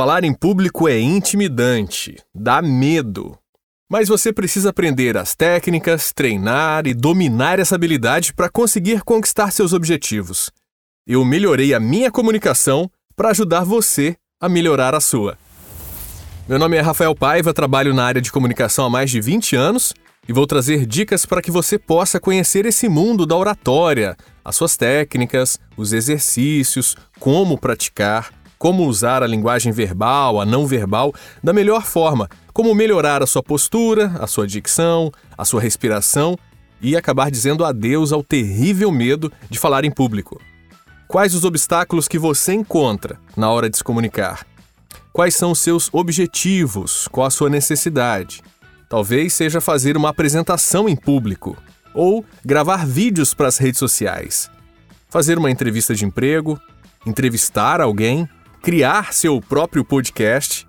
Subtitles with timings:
[0.00, 3.36] Falar em público é intimidante, dá medo.
[3.86, 9.74] Mas você precisa aprender as técnicas, treinar e dominar essa habilidade para conseguir conquistar seus
[9.74, 10.50] objetivos.
[11.06, 15.36] Eu melhorei a minha comunicação para ajudar você a melhorar a sua.
[16.48, 19.92] Meu nome é Rafael Paiva, trabalho na área de comunicação há mais de 20 anos
[20.26, 24.78] e vou trazer dicas para que você possa conhecer esse mundo da oratória, as suas
[24.78, 31.82] técnicas, os exercícios, como praticar como usar a linguagem verbal, a não verbal, da melhor
[31.82, 36.38] forma, como melhorar a sua postura, a sua dicção, a sua respiração
[36.78, 40.38] e acabar dizendo adeus ao terrível medo de falar em público.
[41.08, 44.46] Quais os obstáculos que você encontra na hora de se comunicar?
[45.10, 47.08] Quais são os seus objetivos?
[47.08, 48.42] Qual a sua necessidade?
[48.90, 51.56] Talvez seja fazer uma apresentação em público
[51.94, 54.50] ou gravar vídeos para as redes sociais,
[55.08, 56.60] fazer uma entrevista de emprego,
[57.06, 58.28] entrevistar alguém
[58.62, 60.66] criar seu próprio podcast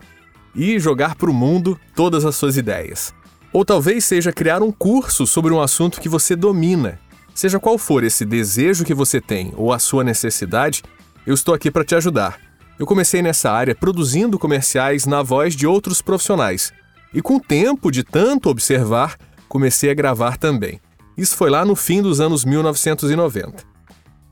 [0.55, 3.13] e jogar para o mundo todas as suas ideias.
[3.51, 6.99] Ou talvez seja criar um curso sobre um assunto que você domina.
[7.35, 10.83] Seja qual for esse desejo que você tem ou a sua necessidade,
[11.25, 12.39] eu estou aqui para te ajudar.
[12.79, 16.71] Eu comecei nessa área produzindo comerciais na voz de outros profissionais.
[17.13, 19.17] E com o tempo de tanto observar,
[19.49, 20.79] comecei a gravar também.
[21.17, 23.63] Isso foi lá no fim dos anos 1990.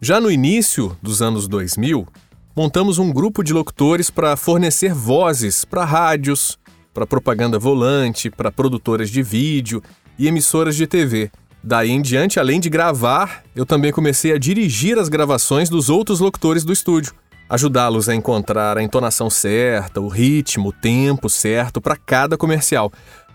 [0.01, 2.07] Já no início dos anos 2000,
[2.55, 6.57] montamos um grupo de locutores para fornecer vozes para rádios,
[6.93, 9.81] para propaganda volante, para produtoras de vídeo
[10.17, 11.31] e emissoras de TV.
[11.63, 16.19] Daí em diante, além de gravar, eu também comecei a dirigir as gravações dos outros
[16.19, 17.13] locutores do estúdio,
[17.49, 22.91] ajudá-los a encontrar a entonação certa, o ritmo, o tempo certo para cada comercial,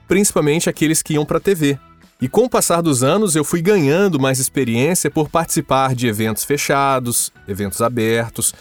[0.08, 1.78] principalmente aqueles que iam para a TV.
[2.20, 6.44] E com o passar dos anos, eu fui ganhando mais experiência por participar de eventos
[6.44, 8.54] fechados, eventos abertos,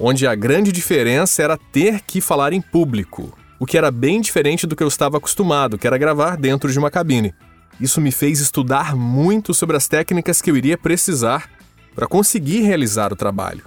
[0.00, 4.66] onde a grande diferença era ter que falar em público, o que era bem diferente
[4.66, 7.34] do que eu estava acostumado, que era gravar dentro de uma cabine.
[7.78, 11.50] Isso me fez estudar muito sobre as técnicas que eu iria precisar
[11.94, 13.64] para conseguir realizar o trabalho.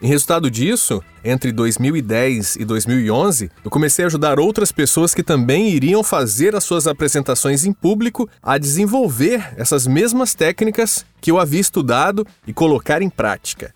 [0.00, 5.70] Em resultado disso, entre 2010 e 2011, eu comecei a ajudar outras pessoas que também
[5.70, 11.60] iriam fazer as suas apresentações em público a desenvolver essas mesmas técnicas que eu havia
[11.60, 13.72] estudado e colocar em prática.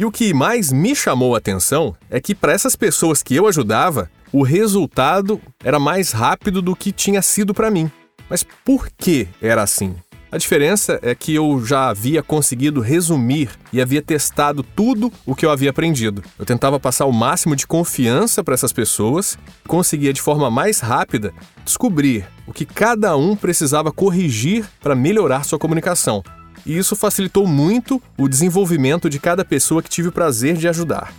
[0.00, 3.48] E o que mais me chamou a atenção é que para essas pessoas que eu
[3.48, 7.90] ajudava, o resultado era mais rápido do que tinha sido para mim.
[8.30, 9.96] Mas por que era assim?
[10.30, 15.44] A diferença é que eu já havia conseguido resumir e havia testado tudo o que
[15.44, 16.22] eu havia aprendido.
[16.38, 19.36] Eu tentava passar o máximo de confiança para essas pessoas,
[19.66, 21.34] conseguia de forma mais rápida
[21.64, 26.22] descobrir o que cada um precisava corrigir para melhorar sua comunicação
[26.68, 31.14] e isso facilitou muito o desenvolvimento de cada pessoa que tive o prazer de ajudar.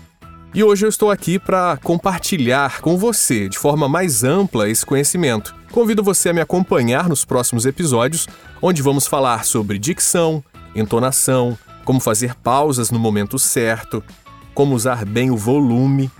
[0.54, 5.56] E hoje eu estou aqui para compartilhar com você de forma mais ampla esse conhecimento.
[5.72, 8.28] Convido você a me acompanhar nos próximos episódios,
[8.62, 10.44] onde vamos falar sobre dicção,
[10.76, 14.04] entonação, como fazer pausas no momento certo,
[14.54, 16.12] como usar bem o volume,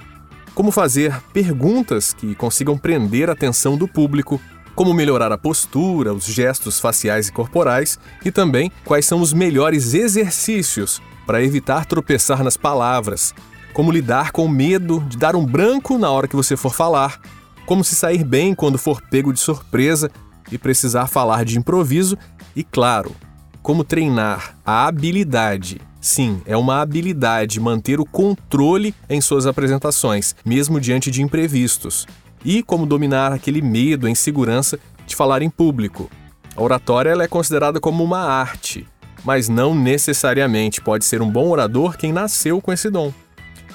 [0.56, 4.42] como fazer perguntas que consigam prender a atenção do público
[4.80, 9.94] como melhorar a postura, os gestos faciais e corporais e também quais são os melhores
[9.94, 13.36] exercícios para evitar tropeçar nas palavras,
[13.74, 17.20] como lidar com o medo de dar um branco na hora que você for falar,
[17.66, 20.10] como se sair bem quando for pego de surpresa
[20.50, 22.18] e precisar falar de improviso.
[22.56, 23.14] E, claro,
[23.62, 25.82] como treinar a habilidade.
[26.00, 32.08] Sim, é uma habilidade manter o controle em suas apresentações, mesmo diante de imprevistos
[32.44, 36.10] e como dominar aquele medo, a insegurança de falar em público.
[36.56, 38.88] A oratória é considerada como uma arte,
[39.24, 43.14] mas não necessariamente pode ser um bom orador quem nasceu com esse dom.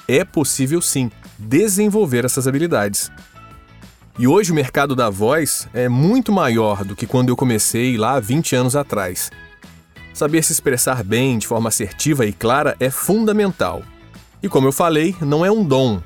[0.07, 3.11] É possível sim desenvolver essas habilidades.
[4.17, 8.19] E hoje o mercado da voz é muito maior do que quando eu comecei lá
[8.19, 9.29] 20 anos atrás.
[10.13, 13.83] Saber se expressar bem, de forma assertiva e clara, é fundamental.
[14.41, 16.01] E como eu falei, não é um dom,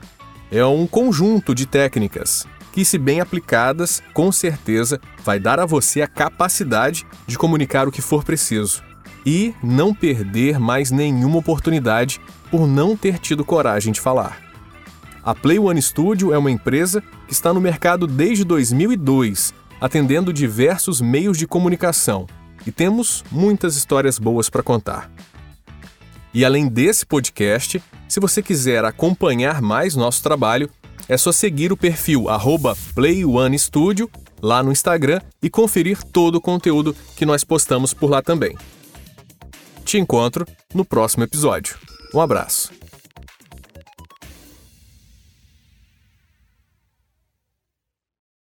[0.51, 6.01] é um conjunto de técnicas que, se bem aplicadas, com certeza vai dar a você
[6.01, 8.83] a capacidade de comunicar o que for preciso
[9.25, 14.39] e não perder mais nenhuma oportunidade por não ter tido coragem de falar.
[15.23, 21.01] A Play One Studio é uma empresa que está no mercado desde 2002, atendendo diversos
[21.01, 22.25] meios de comunicação,
[22.65, 25.11] e temos muitas histórias boas para contar.
[26.33, 30.69] E além desse podcast, se você quiser acompanhar mais nosso trabalho,
[31.07, 32.27] é só seguir o perfil
[32.95, 34.09] PlayOneStudio
[34.41, 38.57] lá no Instagram e conferir todo o conteúdo que nós postamos por lá também.
[39.85, 41.77] Te encontro no próximo episódio.
[42.13, 42.71] Um abraço.